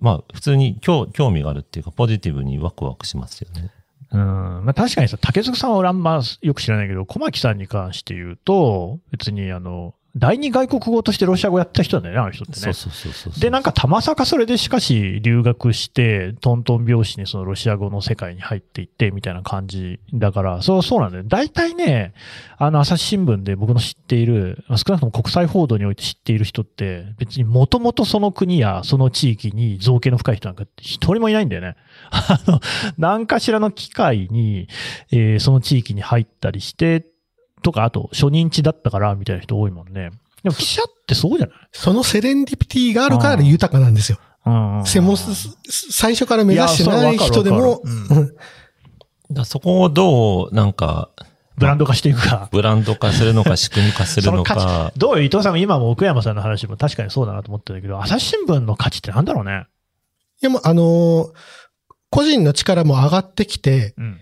[0.00, 3.72] まあ普通に興興味があるっていうかポジティブにワクワクしますよね。
[4.12, 4.20] うん。
[4.64, 12.58] まあ確かにさ、竹塚さんは俺あんまよく知らないけど、小牧さんに関して言うと、別にあの、第二外国語としてロシア語やった人だよね、あの人ってね。
[12.58, 13.40] そうそうそうそう。
[13.40, 21.24] で、なんかたまさかそれでしかし留学して、トントン拍子にそのロシア語の世界に入っていってみたいな感じだから、そうそうなんだよ。
[21.26, 22.14] 大体ね、
[22.58, 31.76] あの朝日新聞で僕の知っている、まあ少なくとも国際報道において知っている人って、別にもともとその国やその地域に造形の深い人なんか一人もいないんだよね。
[32.10, 32.60] あの、
[32.96, 34.68] 何かしらの機会に、
[35.12, 37.06] えーその地域に入ったりして、
[37.62, 40.10] とか、あと、初任地だったから、みたいな人多いもんね。
[40.42, 41.56] でも記者ってそうじゃない？
[41.72, 44.18] そのセレンディピティがあるから豊かなんですよ。
[44.84, 45.16] 専門、
[45.68, 47.82] 最初から目指してない人でも
[49.30, 51.10] だそこをどう、なんか、
[51.56, 52.48] ブランド化していくか。
[52.52, 54.92] ブランド化するのか仕組み化するのか。
[54.96, 59.66] どういう伊藤さんも今も奥山さんの話も確かにそうだなと思ってるけど、朝日新聞の価値ってなんだろうね。
[60.40, 61.32] いやもうあのー
[62.10, 64.20] 個人の力も上がってきて、うん。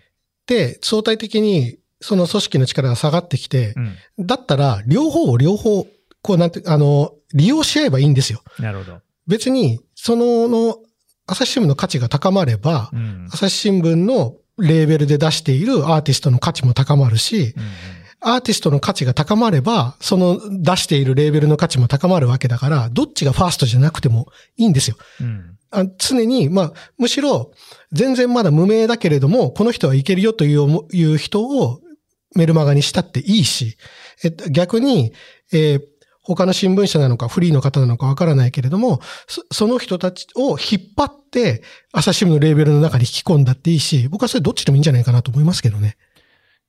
[0.49, 3.75] で、相対的にその組織の力が下がってきて
[4.19, 4.27] う、ん。
[4.27, 5.87] だったら両方を両方、
[6.23, 8.43] こうなんて、あの、利用し合えばいいんですよ。
[8.59, 9.01] なるほど。
[9.27, 10.77] 別に、その、の、
[11.27, 13.29] 朝日新聞の価値が高まれば、うん。
[13.33, 17.55] 朝日新聞のレーベルで出しているアーティストの価値も高まるし、
[18.21, 24.97] アーティストの価値が高まれば、その出しているレーベルの価値も高まるわけだから、どっちがファーストじゃなくてもいいんですよ。
[25.21, 25.57] うん。
[25.71, 27.51] あ常に、まあ、むしろ、
[27.93, 31.81] 全然まだ無名だけれども、この人はいけるよという思いう人を
[32.35, 33.77] メルマガにしたっていいし、
[34.25, 35.13] え逆に、
[35.53, 35.83] えー
[36.27, 41.63] 他の新聞社なのかフリーの方なのかわからないけれども、そその人たちを引っ張って、
[41.93, 45.97] 朝日新聞のレーベルの中に引き込んだっていいし、僕はそれどっちでもいいんじゃないかなと思いますけどね。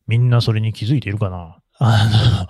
[0.06, 1.58] みんなそれに気づいているかな？
[1.80, 2.48] あ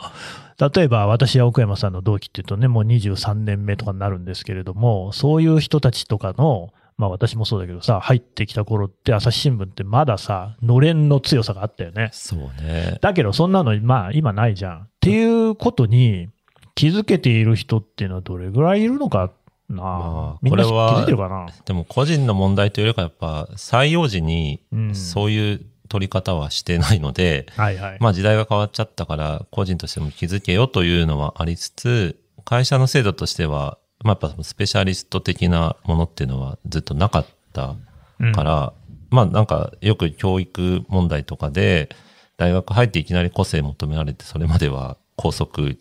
[0.60, 12.10] の、例えば私や奥山さんの同期っていうとね、もう23年目とかになるんですけれども、そういう人たちとかの、まあ私もそうだけどさ、入ってきた頃って朝日新聞ってまださ、のれんの強さがあったよね。
[12.12, 12.98] そうね。
[13.02, 14.80] だけどそんなの、まあ今ないじゃん。
[14.82, 16.30] っていうことに
[16.74, 19.32] 気づけている人っていうのはどれぐらいいるのか
[19.70, 21.48] な、まあこれはづいてるかな？
[21.66, 27.98] でも個人の問題というよりかやっぱ採用時にうんそういう取り方はしてないので、はいはい。
[28.00, 37.76] まあ時代が変わっちゃったから個人としても気づけよというのはありつつ、会社の制度としては、まあやっぱスペシャリスト的なものっていうのはずっとなかった
[38.20, 38.32] うん。
[38.32, 38.74] から、
[39.10, 41.90] まあなんかよく教育問題とかで、
[42.38, 45.78] 大学入っていきなり個性求められて、それまでは校則に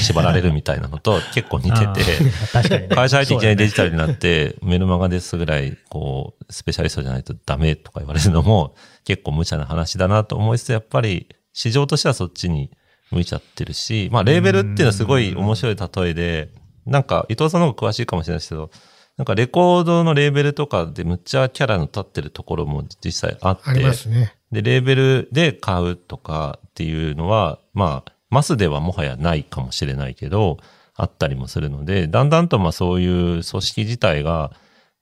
[0.00, 2.02] 縛られるみたいなのと 結構似てあて、
[2.94, 8.74] 会社入っていきなりデジタルになって、メルマガですぐらい、こう、スペシャリストじゃないとダメとか言われるのも、
[9.04, 12.70] 結構無茶な話だなと思いつつ、やっぱり市場としてはそっちに
[13.10, 16.48] 向いちゃってるし、まあ、レーベルっていうのはすごい面白い例えで、
[16.86, 18.70] なんか、伊藤さんの方が詳しいかもしれないですけど、
[19.16, 24.34] なんかレコードのレーベルとかでむっちゃキャラの立ってるところも実際あって、ありますね。
[24.50, 30.58] で、レーベルで買うとかっていうのは、まあ、マスではもはやないかもしれないけど、
[30.94, 34.52] あったりもするので、だんだんとまあそういう組織自体が、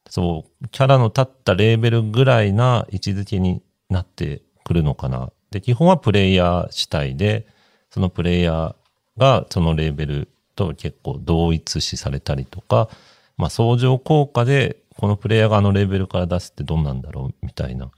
[0.08, 5.30] そう、キャラの立ったレーベルぐらいな位置づけになってくるのかな。
[5.50, 7.46] で、基本はプレイヤー主体で、
[7.90, 8.74] そのプレイヤー
[9.20, 10.28] がそのレーベル
[10.60, 12.88] と結構同一視されたりとか、
[13.36, 17.90] まあ相乗効果で、このプレイヤーがあのレベルから出すってどんなんだろうみたいな。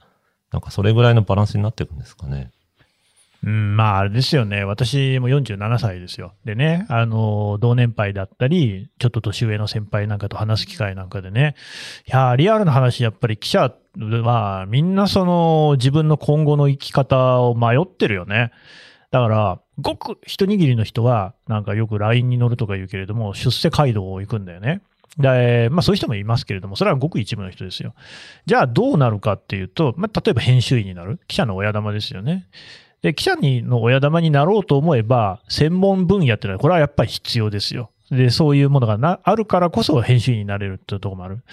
[0.51, 2.51] なんかそれぐらいのバランスになっていくんですかね。
[3.43, 4.63] うん、まあ、あれですよね。
[4.63, 6.33] 私も47歳ですよ。
[6.45, 11.55] でね、あの、同年配だったり、ちょっと年上の先輩なんかと話す機会なんかでね、
[12.07, 18.51] いや、リアルな話、やっぱり記者は、みんなその、自分の今後の生き方を迷ってるよね。
[19.11, 24.81] だから、ごく一握りの人は、なんかよく LINE に乗るとか言うけれども、出世街道を行くんだよね。
[25.17, 27.93] で、まあそういう人もいますけれども、それはごく一部の人ですよ。
[28.45, 31.19] じゃあどうなるかっていうと、まあ例えば編集員になる。
[31.27, 32.47] 記者の親玉ですよね。
[33.01, 37.91] で、記者の親玉になろうと思えば、専門分野ってのは、これはやっぱり必要ですよ。
[38.09, 41.43] で、そういうものがなあるからこそ編集員になれるっていうところもある。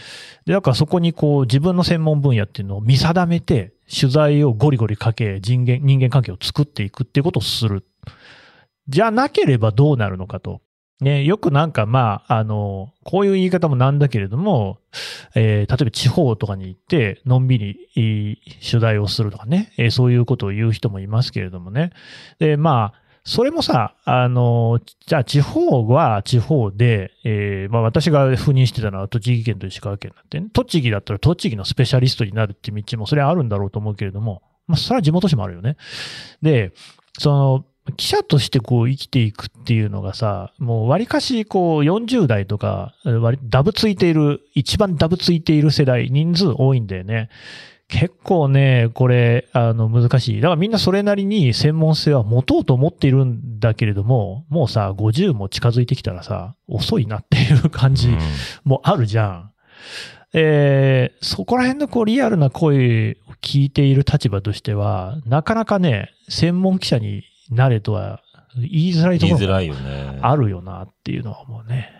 [0.46, 7.84] で、だからそこにこう、自分の専門分野っていうのを見定めて、取材をゴリゴリかけ、人間、人間関係を作っていくっていうことをする。
[8.90, 10.60] じゃなければどうなるのかと。
[11.00, 14.78] ね、よくなんかまあ、あの、こういう言い方もなんだけれども、
[15.34, 21.92] えー例えば地方とかに行って、のんびり取材をするとかね、えーそういうことを言う人もいますけれどもね。
[22.38, 35.76] で、まあ、それもさ、あの、じゃあ地方は地方で、えーまあ私が赴任してたのは栃木県と石川県なんてね、栃木だったら栃木のスペシャリストになるって道もそれはあるんだろうと思うけれども、まあそれは地元紙もあるよね。
[36.42, 36.72] で、
[37.18, 47.28] その、記者としてこう生きていくっていうのがさ、もう割かしこう40代とか、割ダブついている、一番ダブついている世代、人数多いんだよね。
[47.90, 50.40] 結構ね、これ、あの、難しい。
[50.40, 58.16] だからみんなそれなりに専門性は持とうと思っているんだけれども、もうさ、50も近づいてきたらさ、遅いなっていう感じ
[58.64, 59.50] もあるじゃん。
[60.32, 68.22] えーそこら辺のこうリアルな声を聞いている立場としては、なかなかね、専門記者になれとは
[68.56, 70.18] 言いづらいところが言いづらいよね。
[70.22, 71.90] あるよなっていうのは思うね。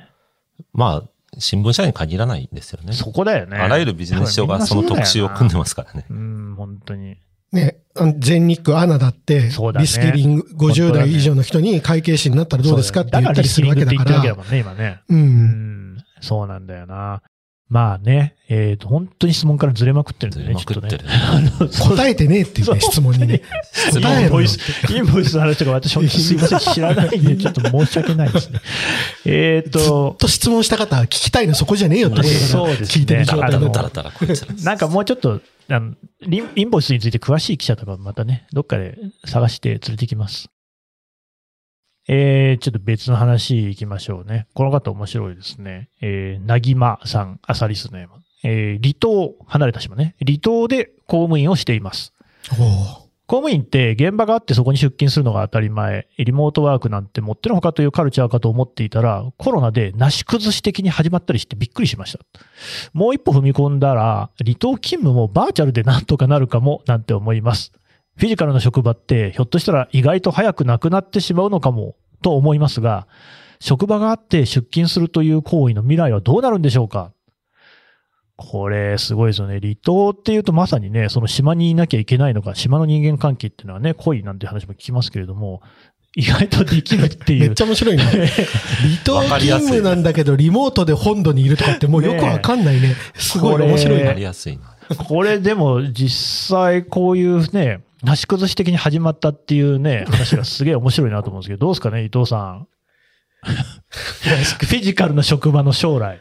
[0.72, 1.08] まあ、
[1.38, 2.92] 新聞社に限らないんですよね。
[2.92, 3.56] そこだよね。
[3.56, 6.06] あらゆるビジネス書がその特集を組んでますからね。
[6.10, 7.16] うん、本当に。
[7.52, 7.78] ね、
[8.18, 14.60] 全日空アナだって、そうだねリスキリング50代以上の人に会計士になったらどうですかって言ったりするわけだかだからリスキリンら。
[14.60, 15.00] グって言ってるわけだもんね、今ね。
[15.08, 15.14] う。
[15.14, 17.22] うんん、そうなんだよな。
[17.70, 21.50] まあね、えっ、と、本当に質問からずれまくってるんだよね、ずれまくってるちょっとね。
[21.61, 23.42] あのそう答えてねえっていうね、質問にね。
[23.72, 24.59] 質答えインボイス、
[24.92, 28.61] インボイスの話とか私、すいません、知らないんで、 ちょっと申し訳ないですね。
[29.24, 34.12] えっ、ずっと、と質問した方は聞きたいのそこじゃねえよって思いながらそうですね聞いてる状態だとあのだらだら
[34.64, 40.50] なんかもうちょっと、あのリンインボイスについて詳しい記者とかまたね、どっかで探して連れてきます。
[42.08, 44.46] えー、ちょっと別の話行きましょうね。
[44.54, 45.90] この方面白いですね。
[46.00, 48.14] えー、なぎまさん、アサリスネーム。
[48.42, 50.16] えー、離島、離れた島ね。
[50.24, 52.12] 離島で公務員をしています。
[53.30, 62.18] 公務員って現場があってそこに出勤するのが当たり前、リモートワークなんてもってのほかというカルチャーかと思っていたら、コロナでなし崩し的に始まったりしてびっくりしました。
[62.92, 67.70] もう一歩踏み込んだら、離島勤務もバーチャルでなんとかなるかもなんて思います。
[68.20, 73.09] フィジカルな職場ってひょっとしたら意外と早くなくなってしまうのかもと思いますが、
[73.61, 77.12] 職場があって出勤するという行為の未来はどうなるんでしょうか？
[78.37, 79.59] これ、すごいですよね。
[79.59, 85.62] 離島っていうとまさにね、その島にいなきゃいけないのか、島の人間関係っていうのはね、濃いなんて話も聞きますけれども、
[86.14, 87.62] 意外とできるっていう めっち。
[87.62, 88.02] ゃ面白いね。
[88.04, 88.28] 離
[89.02, 92.96] 島勤務なんだけど、リモートで本土にいるとかってもうよくわかんないね。
[93.14, 94.14] すごい面白いな。
[95.06, 102.68] これでも実際こういうね、なし崩し的に始まったっていうね、話がすげえ面白いなと思うんですけど、どうですかね、伊藤さん。
[103.90, 106.20] フィジカルな職場の将来。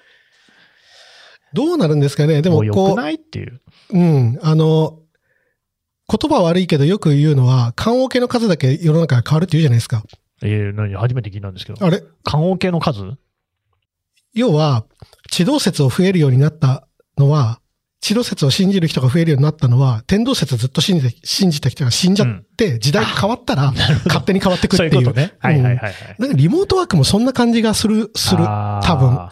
[1.54, 3.62] どうなるんですかねでもう良くもこないっていう。
[3.92, 5.00] う、うん、あの、
[6.10, 10.04] 言葉悪いけどよく言うのは、棺桶の数だけ世の中が変わるって言うじゃないですか。
[10.42, 11.86] えー、何初めて聞いたんですけど。
[11.86, 12.04] あれ？
[12.24, 13.14] 棺桶の数？
[14.34, 14.86] 要は、
[15.32, 16.88] 地動説を増えるようになった
[17.18, 17.62] のは、
[18.02, 23.74] 地動説を信じる人が増えるようになったのは、天動説ずっと信じて信じた人が死んじゃって、時代が変わったら、
[24.08, 24.92] 勝手に変わってくっていう。
[24.92, 25.34] そういうことね。
[25.40, 25.94] はいはいはいはい。
[26.18, 28.44] なんかリモートワークもそんな感じがする、する。
[28.46, 29.30] 多分。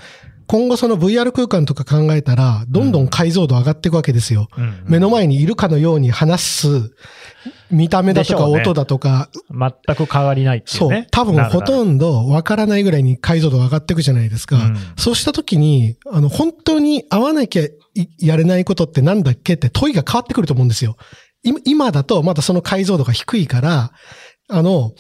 [0.48, 4.48] 今後その VR 空間とか考えたら、どんどん解像度上がっていくわけですよ。
[4.58, 6.92] うん目の前にいるかのように話す、
[7.70, 11.08] 見た目だとか音だとか、全く変わりないっていそううね。。
[11.12, 14.56] 多分ほとんどわからないぐらいに解像度が上がっていくじゃないですか。
[14.56, 17.72] うんそうしたときに、あの、本当に合わなきゃい
[18.20, 20.98] やれないことってなんだっけって問いが変わってくると思うんですよ。
[21.44, 23.92] 今今だとまだその解像度が低いから、
[24.50, 24.92] あの、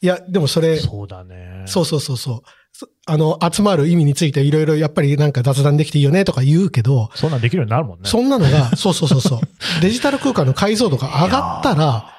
[0.00, 1.64] いや、でもそれ、そうだね。
[1.66, 2.48] そうそうそうそう。
[2.72, 8.08] そあの、集まる意味についていろいろやっぱりなんか雑談できていいよねとか言うけど、そんなんできるようになるもんね。
[8.08, 9.40] そんなのが、 そうそうそうそう。
[9.80, 12.14] デジタル空間の解像度が上がったら、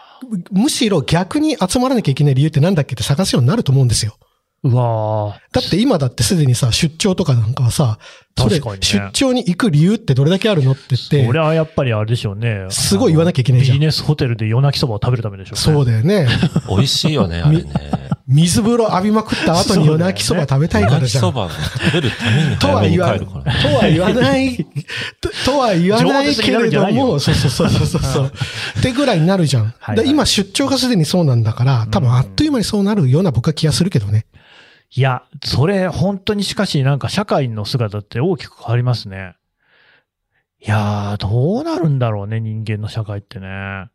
[0.52, 4.18] むしろ逆に集まらなきゃいけない理由ってなんだっけって探すようになると思うんですよ。
[4.62, 7.98] うわーだって今だってすでにさ、出張とかなんかはさ、
[8.38, 12.67] それ、確かにね出張に行く理由ってどれだけあるのって言ってそれ、はやっぱりあれでしょうね。
[12.69, 15.60] すごい言わなきゃいけないじゃんビジネスホテルで夜泣きそばを食べるためでしょうね。
[15.62, 16.28] そうだよね。
[16.67, 17.72] 美味しいよね、あれね。
[18.28, 21.24] 水風呂浴びまくった後に夜泣きそば食べたいからじゃん。
[21.24, 23.54] そばが食べるためにと早めには言わ帰るから。
[23.62, 24.65] とは言わない、
[25.19, 28.32] ととは言わないけれども、そうそうそうそうそう。
[28.78, 29.74] ってぐらいになるじゃん。
[29.80, 34.26] はいで今出張がすでにそうなんだから、多分あっという間にそうなるような僕は気がするけどね。
[34.91, 39.36] いや、それ本当にしかしなんか社会の姿って大きく変わりますね。
[40.62, 43.89] いやー、どうなるんだろうね、人間の社会ってね。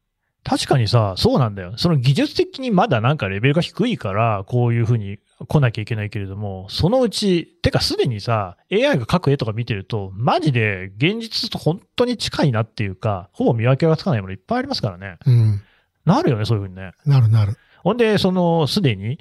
[0.44, 1.74] 確かにさ、そうなんだよ。
[1.78, 5.18] その技術的にまだなんかレベルが低いから、こういうふうに
[5.49, 15.16] 来なきゃいけないけれども、そのうち、てかすでにさ、AI が描く絵とか見てると、マジで現実と本当に近いなっていうか、ほぼ見分けがつかないものいっぱいありますからね。
[15.26, 15.62] うん。
[16.05, 16.92] なるよね、そういうふうにね。
[17.07, 17.57] なるなる。
[17.82, 19.18] ほんで、その、すでに、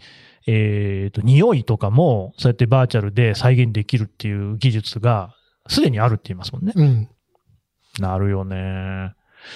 [0.47, 5.33] えっ、と、匂いとかも、そうやってバーチャルで再現できるっていう技術が、
[5.67, 6.73] すでにあるって言いますもんね。
[6.75, 7.09] うん。
[7.99, 9.13] なるよね。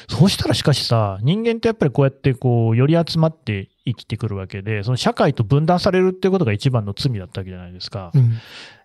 [0.10, 8.12] そうしたらしかしさ、人間ってやっぱりこうやってこう、より集まって生きてくるわけで、その社会と分断されるっていうことが一番の罪だったわけじゃないですか。
[8.14, 8.34] うん。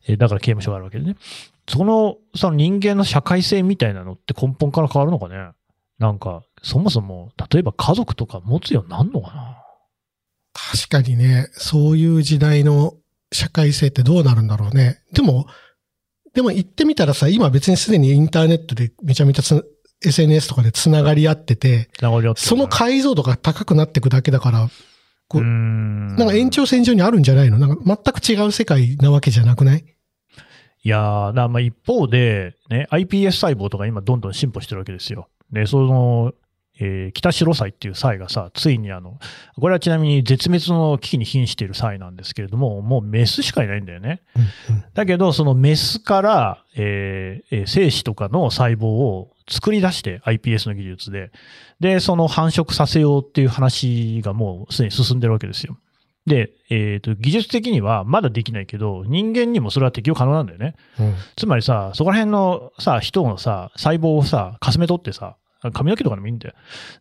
[0.08, 1.16] えーだから刑務所があるわけでね。
[1.68, 5.50] その、その人間の社会性みたいなのって根本から変わるのかね
[5.98, 9.61] なんか、そもそも、例えば家族とか持つようになんのかな
[10.52, 12.94] 確かにね、そういう時代の
[13.32, 15.00] 社会性ってどうなるんだろうね。
[15.12, 15.46] でも、
[16.34, 19.64] でも言ってみたらさ、今別にすでにインターネットでめちゃめちゃつ
[20.04, 21.90] SNS とかで繋がり合ってて、
[22.36, 24.68] その解像度が高くなっていくだけだから、
[25.28, 27.58] こうなんか延長線上にあるんじゃないの？
[27.58, 29.84] なんか全く違う世界なわけじゃなくない？
[30.84, 35.28] いやー、まあ一方で、ね、iPS 細胞とか今どんどん進歩してるわけですよ。
[35.52, 36.32] で、その、
[36.84, 39.18] えー北白菜っていう菜がさ、ついにあの、
[39.56, 44.22] これはちなみに絶滅の危機に瀕している菜なんですけれども、もうメスしかいないんだよね。
[44.94, 51.30] だけど、そのメスから、えーえー精子とかの細胞を作り出して iPS の技術で、
[51.80, 55.78] で、その繁殖させようっていう話がもうすでに進んでるわけですよ。
[56.26, 60.74] で、えっ、と、技術的にはまだできないけど、人間にもそれは適用可能なんだよね。
[60.98, 65.36] うんつまりさ、そこら辺のさ、人のさ、細胞をさ、かすめ取ってさ、
[65.70, 66.54] 髪の毛とかでもいいんだよ。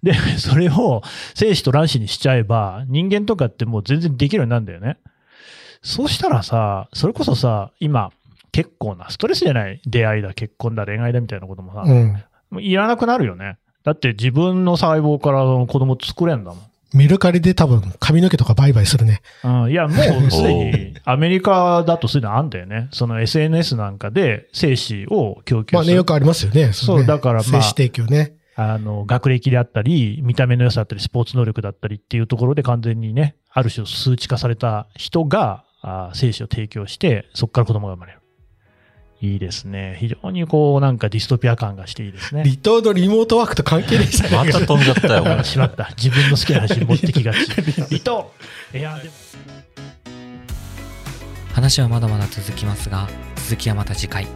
[0.03, 1.01] で、 それを
[1.34, 4.97] 精子と卵子にしちゃえば、人間とかってもう全然できるようになるんだよね。
[5.82, 8.12] そうしたらさ、それこそさ、今、
[8.51, 9.82] 結構なストレスじゃない？
[9.88, 12.14] 出会いだ、結婚だ、恋愛だみたいなこともさ、うん。
[12.51, 13.57] もういらなくなるよね。
[13.84, 16.59] だって自分の細胞から子供作れんだもん。
[16.93, 19.22] メルカリで多分髪の毛とか売買するね。
[19.45, 19.93] うん、いや、も
[20.28, 22.89] うすでにアメリカだとすでにあんだよね。
[22.91, 25.78] その SNS なんかで精子を供給する。
[25.78, 26.74] まあね、よくありますよね。
[26.74, 28.34] そうだからまあ精子提供ね。
[28.56, 38.20] あの、学歴であったり、見た目の良さだったり、スポーツ能力だったりっていうところで完全にね、ある種数値化された人が、あ精子を提供して、そこから子供が生まれる。
[39.22, 39.97] いいですね。
[39.99, 42.43] 非常にこう、なんかディストピア感がしていいですね。
[42.43, 45.89] 離島のリモートワークと関係ないじゃないまた飛んじゃったよ、しまった。
[45.95, 47.45] 自分の好きな話に持ってきがち。
[47.84, 48.32] 離島
[48.74, 49.14] いや、でも。
[51.54, 54.28] 話はまだまだ続きますが、続きはまた次回。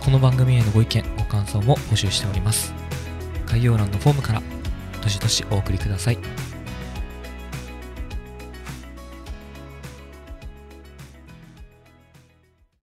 [0.00, 2.83] この番組へのご意見、ご感想も募集しております。
[3.54, 4.42] 概要欄のフォームから、
[5.00, 6.18] どしどしお送りください。